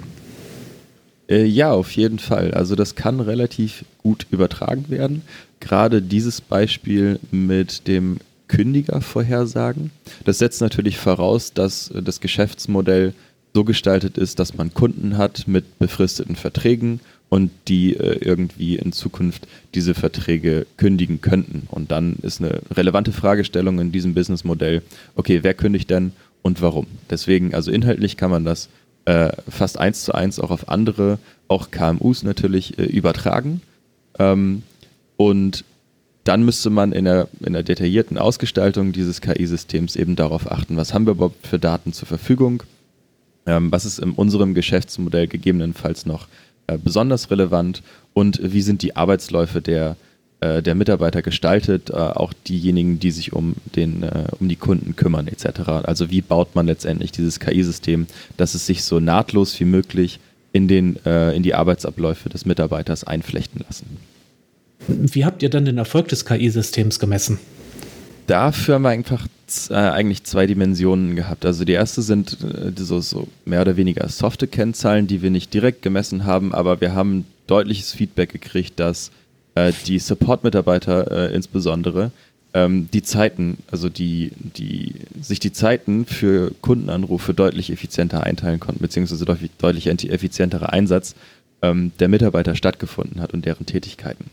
Äh, 1.29 1.45
ja, 1.45 1.71
auf 1.71 1.91
jeden 1.91 2.19
Fall. 2.19 2.51
Also 2.51 2.75
das 2.75 2.95
kann 2.95 3.19
relativ 3.19 3.85
gut 4.01 4.25
übertragen 4.31 4.85
werden. 4.89 5.21
Gerade 5.59 6.01
dieses 6.01 6.41
Beispiel 6.41 7.19
mit 7.31 7.87
dem 7.87 8.17
Kündiger 8.49 8.99
vorhersagen. 8.99 9.91
Das 10.25 10.39
setzt 10.39 10.59
natürlich 10.59 10.97
voraus, 10.97 11.53
dass 11.53 11.89
äh, 11.91 12.01
das 12.01 12.19
Geschäftsmodell 12.19 13.13
so 13.53 13.63
gestaltet 13.63 14.17
ist, 14.17 14.39
dass 14.39 14.55
man 14.55 14.73
Kunden 14.73 15.17
hat 15.17 15.47
mit 15.47 15.79
befristeten 15.79 16.35
Verträgen 16.35 16.99
und 17.29 17.51
die 17.67 17.95
äh, 17.95 18.17
irgendwie 18.21 18.75
in 18.75 18.91
Zukunft 18.91 19.47
diese 19.73 19.93
Verträge 19.93 20.67
kündigen 20.77 21.21
könnten. 21.21 21.67
Und 21.69 21.91
dann 21.91 22.17
ist 22.21 22.41
eine 22.41 22.61
relevante 22.71 23.11
Fragestellung 23.11 23.79
in 23.79 23.91
diesem 23.91 24.13
Businessmodell, 24.13 24.81
okay, 25.15 25.39
wer 25.43 25.53
kündigt 25.53 25.89
denn 25.89 26.11
und 26.41 26.61
warum? 26.61 26.87
Deswegen, 27.09 27.53
also 27.53 27.71
inhaltlich 27.71 28.17
kann 28.17 28.31
man 28.31 28.45
das 28.45 28.69
äh, 29.05 29.31
fast 29.47 29.79
eins 29.79 30.03
zu 30.03 30.13
eins 30.13 30.39
auch 30.39 30.51
auf 30.51 30.69
andere, 30.69 31.19
auch 31.47 31.71
KMUs 31.71 32.23
natürlich, 32.23 32.77
äh, 32.77 32.83
übertragen. 32.83 33.61
Ähm, 34.17 34.63
und 35.17 35.63
dann 36.29 36.43
müsste 36.43 36.69
man 36.69 36.91
in 36.91 37.05
der, 37.05 37.27
in 37.43 37.53
der 37.53 37.63
detaillierten 37.63 38.19
Ausgestaltung 38.19 38.91
dieses 38.91 39.19
KI-Systems 39.19 39.95
eben 39.95 40.15
darauf 40.15 40.51
achten, 40.51 40.77
was 40.77 40.93
haben 40.93 41.07
wir 41.07 41.13
überhaupt 41.13 41.47
für 41.47 41.57
Daten 41.57 41.91
zur 41.91 42.07
Verfügung, 42.07 42.61
ähm, 43.47 43.71
was 43.71 43.83
ist 43.83 43.97
in 43.97 44.11
unserem 44.11 44.53
Geschäftsmodell 44.53 45.25
gegebenenfalls 45.25 46.05
noch 46.05 46.27
äh, 46.67 46.77
besonders 46.77 47.31
relevant 47.31 47.81
und 48.13 48.39
wie 48.43 48.61
sind 48.61 48.83
die 48.83 48.95
Arbeitsläufe 48.95 49.59
der, 49.59 49.95
äh, 50.39 50.61
der 50.61 50.75
Mitarbeiter 50.75 51.23
gestaltet, 51.23 51.89
äh, 51.89 51.93
auch 51.93 52.31
diejenigen, 52.47 52.99
die 52.99 53.09
sich 53.09 53.33
um, 53.33 53.55
den, 53.75 54.03
äh, 54.03 54.25
um 54.39 54.47
die 54.47 54.55
Kunden 54.55 54.95
kümmern 54.95 55.27
etc. 55.27 55.61
Also 55.81 56.11
wie 56.11 56.21
baut 56.21 56.53
man 56.53 56.67
letztendlich 56.67 57.11
dieses 57.11 57.39
KI-System, 57.39 58.05
dass 58.37 58.53
es 58.53 58.67
sich 58.67 58.83
so 58.83 58.99
nahtlos 58.99 59.59
wie 59.59 59.65
möglich 59.65 60.19
in, 60.51 60.67
den, 60.67 61.03
äh, 61.07 61.35
in 61.35 61.41
die 61.41 61.55
Arbeitsabläufe 61.55 62.29
des 62.29 62.45
Mitarbeiters 62.45 63.03
einflechten 63.03 63.63
lassen. 63.65 63.97
Wie 64.87 65.25
habt 65.25 65.43
ihr 65.43 65.49
dann 65.49 65.65
den 65.65 65.77
Erfolg 65.77 66.07
des 66.07 66.25
KI-Systems 66.25 66.99
gemessen? 66.99 67.39
Dafür 68.27 68.75
haben 68.75 68.83
wir 68.83 68.89
einfach 68.89 69.27
äh, 69.69 69.73
eigentlich 69.73 70.23
zwei 70.23 70.45
Dimensionen 70.45 71.15
gehabt. 71.15 71.45
Also 71.45 71.65
die 71.65 71.73
erste 71.73 72.01
sind 72.01 72.37
äh, 72.43 72.71
so, 72.77 72.99
so, 72.99 73.27
mehr 73.45 73.61
oder 73.61 73.77
weniger 73.77 74.07
softe 74.09 74.47
Kennzahlen, 74.47 75.07
die 75.07 75.21
wir 75.21 75.31
nicht 75.31 75.53
direkt 75.53 75.81
gemessen 75.81 76.25
haben, 76.25 76.53
aber 76.53 76.81
wir 76.81 76.93
haben 76.93 77.25
deutliches 77.47 77.93
Feedback 77.93 78.31
gekriegt, 78.31 78.79
dass 78.79 79.11
äh, 79.55 79.73
die 79.87 79.99
Support-Mitarbeiter 79.99 81.29
äh, 81.29 81.33
insbesondere 81.33 82.11
ähm, 82.53 82.89
die 82.91 83.03
Zeiten, 83.03 83.57
also 83.71 83.89
die, 83.89 84.31
die, 84.37 84.93
sich 85.21 85.39
die 85.39 85.53
Zeiten 85.53 86.05
für 86.05 86.51
Kundenanrufe 86.61 87.33
deutlich 87.33 87.71
effizienter 87.71 88.23
einteilen 88.23 88.59
konnten, 88.59 88.81
beziehungsweise 88.81 89.25
deutlich, 89.25 89.51
deutlich 89.57 89.87
effizienterer 89.87 90.71
Einsatz 90.71 91.15
ähm, 91.61 91.91
der 91.99 92.07
Mitarbeiter 92.07 92.55
stattgefunden 92.55 93.21
hat 93.21 93.33
und 93.33 93.45
deren 93.45 93.65
Tätigkeiten. 93.65 94.25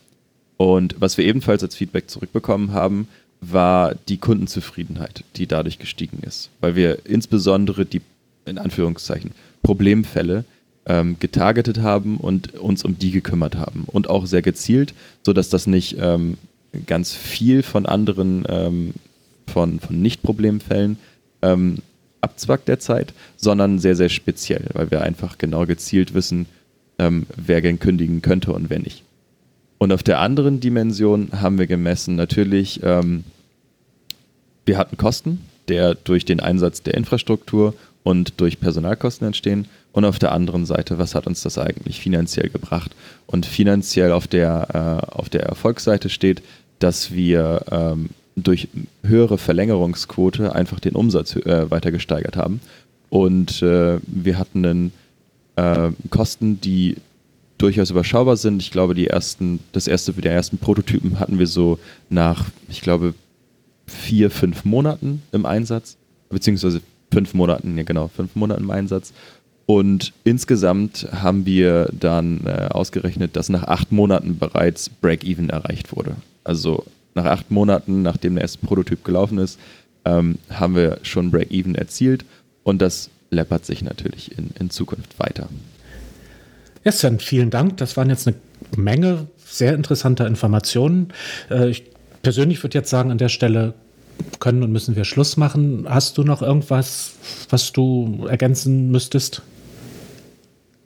Und 0.56 0.96
was 0.98 1.18
wir 1.18 1.24
ebenfalls 1.24 1.62
als 1.62 1.76
Feedback 1.76 2.10
zurückbekommen 2.10 2.72
haben, 2.72 3.08
war 3.40 3.94
die 4.08 4.16
Kundenzufriedenheit, 4.16 5.24
die 5.36 5.46
dadurch 5.46 5.78
gestiegen 5.78 6.20
ist, 6.22 6.50
weil 6.60 6.74
wir 6.74 7.04
insbesondere 7.04 7.84
die, 7.84 8.00
in 8.46 8.58
Anführungszeichen, 8.58 9.32
Problemfälle 9.62 10.44
ähm, 10.86 11.16
getargetet 11.18 11.80
haben 11.80 12.16
und 12.16 12.54
uns 12.54 12.84
um 12.84 12.98
die 12.98 13.10
gekümmert 13.10 13.56
haben 13.56 13.84
und 13.86 14.08
auch 14.08 14.26
sehr 14.26 14.42
gezielt, 14.42 14.94
sodass 15.22 15.50
das 15.50 15.66
nicht 15.66 15.96
ähm, 15.98 16.38
ganz 16.86 17.12
viel 17.12 17.62
von 17.62 17.86
anderen, 17.86 18.44
ähm, 18.48 18.94
von, 19.46 19.80
von 19.80 20.00
Nicht-Problemfällen 20.00 20.96
ähm, 21.42 21.78
abzwackt 22.20 22.68
derzeit, 22.68 23.12
sondern 23.36 23.78
sehr, 23.78 23.96
sehr 23.96 24.08
speziell, 24.08 24.64
weil 24.72 24.90
wir 24.90 25.02
einfach 25.02 25.38
genau 25.38 25.66
gezielt 25.66 26.14
wissen, 26.14 26.46
ähm, 26.98 27.26
wer 27.36 27.60
gern 27.60 27.78
kündigen 27.78 28.22
könnte 28.22 28.52
und 28.52 28.70
wer 28.70 28.78
nicht. 28.78 29.02
Und 29.78 29.92
auf 29.92 30.02
der 30.02 30.20
anderen 30.20 30.60
Dimension 30.60 31.28
haben 31.32 31.58
wir 31.58 31.66
gemessen, 31.66 32.16
natürlich, 32.16 32.80
ähm, 32.82 33.24
wir 34.64 34.78
hatten 34.78 34.96
Kosten, 34.96 35.40
der 35.68 35.94
durch 35.94 36.24
den 36.24 36.40
Einsatz 36.40 36.82
der 36.82 36.94
Infrastruktur 36.94 37.74
und 38.02 38.40
durch 38.40 38.60
Personalkosten 38.60 39.26
entstehen. 39.26 39.66
Und 39.92 40.04
auf 40.04 40.18
der 40.18 40.32
anderen 40.32 40.66
Seite, 40.66 40.98
was 40.98 41.14
hat 41.14 41.26
uns 41.26 41.42
das 41.42 41.58
eigentlich 41.58 42.00
finanziell 42.00 42.48
gebracht? 42.48 42.94
Und 43.26 43.46
finanziell 43.46 44.12
auf 44.12 44.28
der, 44.28 45.02
äh, 45.08 45.14
auf 45.14 45.28
der 45.28 45.42
Erfolgsseite 45.44 46.08
steht, 46.08 46.42
dass 46.78 47.12
wir 47.12 47.64
ähm, 47.70 48.10
durch 48.36 48.68
höhere 49.02 49.38
Verlängerungsquote 49.38 50.54
einfach 50.54 50.80
den 50.80 50.94
Umsatz 50.94 51.36
äh, 51.36 51.70
weiter 51.70 51.90
gesteigert 51.90 52.36
haben. 52.36 52.60
Und 53.08 53.62
äh, 53.62 53.98
wir 54.06 54.38
hatten 54.38 54.64
einen, 54.64 54.92
äh, 55.56 55.90
Kosten, 56.10 56.60
die 56.60 56.96
durchaus 57.58 57.90
überschaubar 57.90 58.36
sind. 58.36 58.62
Ich 58.62 58.70
glaube, 58.70 58.94
die 58.94 59.06
ersten, 59.06 59.60
das 59.72 59.86
erste, 59.86 60.12
die 60.12 60.26
ersten 60.26 60.58
Prototypen 60.58 61.18
hatten 61.18 61.38
wir 61.38 61.46
so 61.46 61.78
nach, 62.10 62.46
ich 62.68 62.80
glaube, 62.80 63.14
vier, 63.86 64.30
fünf 64.30 64.64
Monaten 64.64 65.22
im 65.32 65.46
Einsatz, 65.46 65.96
beziehungsweise 66.28 66.80
fünf 67.12 67.34
Monaten, 67.34 67.78
ja 67.78 67.84
genau, 67.84 68.08
fünf 68.08 68.34
Monaten 68.34 68.64
im 68.64 68.70
Einsatz. 68.70 69.12
Und 69.66 70.12
insgesamt 70.22 71.08
haben 71.10 71.44
wir 71.44 71.90
dann 71.92 72.46
äh, 72.46 72.68
ausgerechnet, 72.70 73.34
dass 73.34 73.48
nach 73.48 73.64
acht 73.64 73.90
Monaten 73.90 74.38
bereits 74.38 74.88
Break-Even 74.88 75.50
erreicht 75.50 75.96
wurde. 75.96 76.16
Also 76.44 76.84
nach 77.14 77.24
acht 77.24 77.50
Monaten, 77.50 78.02
nachdem 78.02 78.34
der 78.34 78.42
erste 78.42 78.64
Prototyp 78.64 79.02
gelaufen 79.02 79.38
ist, 79.38 79.58
ähm, 80.04 80.36
haben 80.50 80.76
wir 80.76 80.98
schon 81.02 81.32
Break-Even 81.32 81.74
erzielt 81.74 82.24
und 82.62 82.80
das 82.80 83.10
läppert 83.30 83.66
sich 83.66 83.82
natürlich 83.82 84.36
in, 84.38 84.50
in 84.58 84.70
Zukunft 84.70 85.18
weiter. 85.18 85.48
Ja, 86.86 86.92
Sven, 86.92 87.18
vielen 87.18 87.50
Dank. 87.50 87.78
Das 87.78 87.96
waren 87.96 88.08
jetzt 88.10 88.28
eine 88.28 88.36
Menge 88.76 89.26
sehr 89.44 89.74
interessanter 89.74 90.24
Informationen. 90.24 91.08
Äh, 91.50 91.68
ich 91.68 91.82
persönlich 92.22 92.62
würde 92.62 92.78
jetzt 92.78 92.90
sagen, 92.90 93.10
an 93.10 93.18
der 93.18 93.28
Stelle 93.28 93.74
können 94.38 94.62
und 94.62 94.70
müssen 94.70 94.94
wir 94.94 95.04
Schluss 95.04 95.36
machen. 95.36 95.86
Hast 95.88 96.16
du 96.16 96.22
noch 96.22 96.42
irgendwas, 96.42 97.14
was 97.50 97.72
du 97.72 98.26
ergänzen 98.28 98.92
müsstest? 98.92 99.42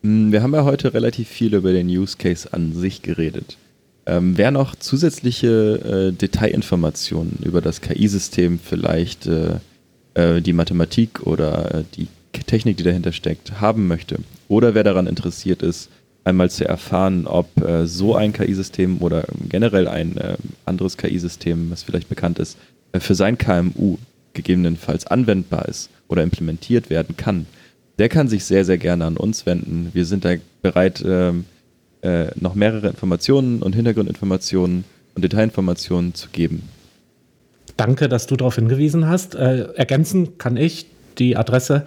Hm, 0.02 0.32
wir 0.32 0.42
haben 0.42 0.54
ja 0.54 0.64
heute 0.64 0.94
relativ 0.94 1.28
viel 1.28 1.52
über 1.52 1.70
den 1.70 1.86
Use 1.88 2.16
Case 2.16 2.50
an 2.50 2.72
sich 2.72 3.02
geredet. 3.02 3.58
Ähm, 4.06 4.38
wer 4.38 4.52
noch 4.52 4.76
zusätzliche 4.76 6.08
äh, 6.08 6.12
Detailinformationen 6.16 7.40
über 7.44 7.60
das 7.60 7.82
KI-System, 7.82 8.58
vielleicht 8.58 9.26
äh, 9.26 9.56
äh, 10.14 10.40
die 10.40 10.54
Mathematik 10.54 11.26
oder 11.26 11.74
äh, 11.74 11.84
die 11.94 12.08
Technik, 12.32 12.76
die 12.76 12.82
dahinter 12.82 13.12
steckt, 13.12 13.60
haben 13.60 13.86
möchte, 13.86 14.18
oder 14.48 14.74
wer 14.74 14.84
daran 14.84 15.06
interessiert 15.06 15.62
ist, 15.62 15.90
einmal 16.24 16.50
zu 16.50 16.66
erfahren, 16.66 17.26
ob 17.26 17.60
äh, 17.62 17.86
so 17.86 18.14
ein 18.14 18.32
KI-System 18.32 18.98
oder 19.00 19.24
generell 19.48 19.88
ein 19.88 20.16
äh, 20.16 20.36
anderes 20.64 20.96
KI-System, 20.96 21.70
was 21.70 21.82
vielleicht 21.82 22.08
bekannt 22.08 22.38
ist, 22.38 22.58
für 22.98 23.14
sein 23.14 23.38
KMU 23.38 23.98
gegebenenfalls 24.34 25.06
anwendbar 25.06 25.66
ist 25.66 25.90
oder 26.08 26.22
implementiert 26.22 26.90
werden 26.90 27.16
kann, 27.16 27.46
der 27.98 28.08
kann 28.08 28.28
sich 28.28 28.44
sehr, 28.44 28.64
sehr 28.64 28.78
gerne 28.78 29.04
an 29.04 29.16
uns 29.16 29.46
wenden. 29.46 29.90
Wir 29.92 30.04
sind 30.04 30.24
da 30.24 30.34
bereit, 30.62 31.04
ähm, 31.06 31.44
äh, 32.02 32.28
noch 32.36 32.54
mehrere 32.54 32.88
Informationen 32.88 33.62
und 33.62 33.74
Hintergrundinformationen 33.74 34.84
und 35.14 35.22
Detailinformationen 35.22 36.14
zu 36.14 36.30
geben. 36.30 36.62
Danke, 37.76 38.08
dass 38.08 38.26
du 38.26 38.36
darauf 38.36 38.56
hingewiesen 38.56 39.06
hast. 39.06 39.34
Äh, 39.34 39.72
ergänzen 39.74 40.38
kann 40.38 40.56
ich. 40.56 40.86
Die 41.20 41.37
Adresse 41.37 41.85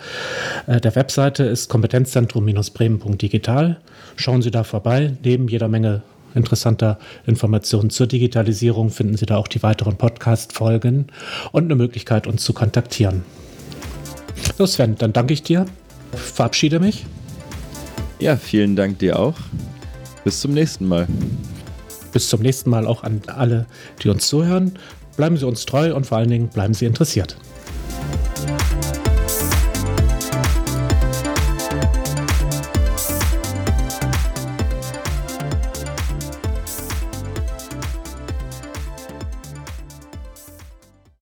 äh, 0.68 0.80
der 0.80 0.96
Webseite 0.96 1.44
ist 1.44 1.68
kompetenzzentrum-bremen.digital. 1.68 3.82
Schauen 4.16 4.44
Sie 4.44 4.52
da 4.52 4.64
vorbei. 4.64 5.18
Neben 5.24 5.48
jeder 5.48 5.68
Menge 5.68 6.04
interessanter 6.36 7.00
Informationen 7.26 7.90
zur 7.90 8.06
Digitalisierung 8.06 8.92
finden 8.92 9.18
Sie 9.18 9.26
da 9.26 9.38
auch 9.38 9.48
die 9.48 9.64
weiteren 9.64 9.98
Podcast-Folgen 9.98 11.08
und 11.52 11.64
eine 11.64 11.74
Möglichkeit, 11.76 12.28
uns 12.28 12.44
zu 12.44 12.54
kontaktieren. 12.54 13.24
So, 14.56 14.68
Sven, 14.68 14.96
dann 15.00 15.14
danke 15.14 15.34
ich 15.34 15.42
dir. 15.42 15.66
Verabschiede 16.12 16.80
mich. 16.80 17.08
Ja, 18.20 18.38
vielen 18.38 18.76
Dank 18.76 19.00
dir 19.00 19.20
auch. 19.20 19.34
Bis 20.24 20.42
zum 20.42 20.54
nächsten 20.54 20.88
Mal. 20.88 21.08
Bis 22.12 22.30
zum 22.30 22.42
nächsten 22.42 22.70
Mal 22.70 22.86
auch 22.86 23.04
an 23.04 23.24
alle, 23.26 23.66
die 24.04 24.10
uns 24.10 24.28
zuhören. 24.28 24.78
Bleiben 25.18 25.38
Sie 25.38 25.48
uns 25.48 25.66
treu 25.66 25.96
und 25.96 26.06
vor 26.06 26.20
allen 26.20 26.30
Dingen 26.30 26.50
bleiben 26.50 26.76
Sie 26.76 26.86
interessiert. 26.86 27.36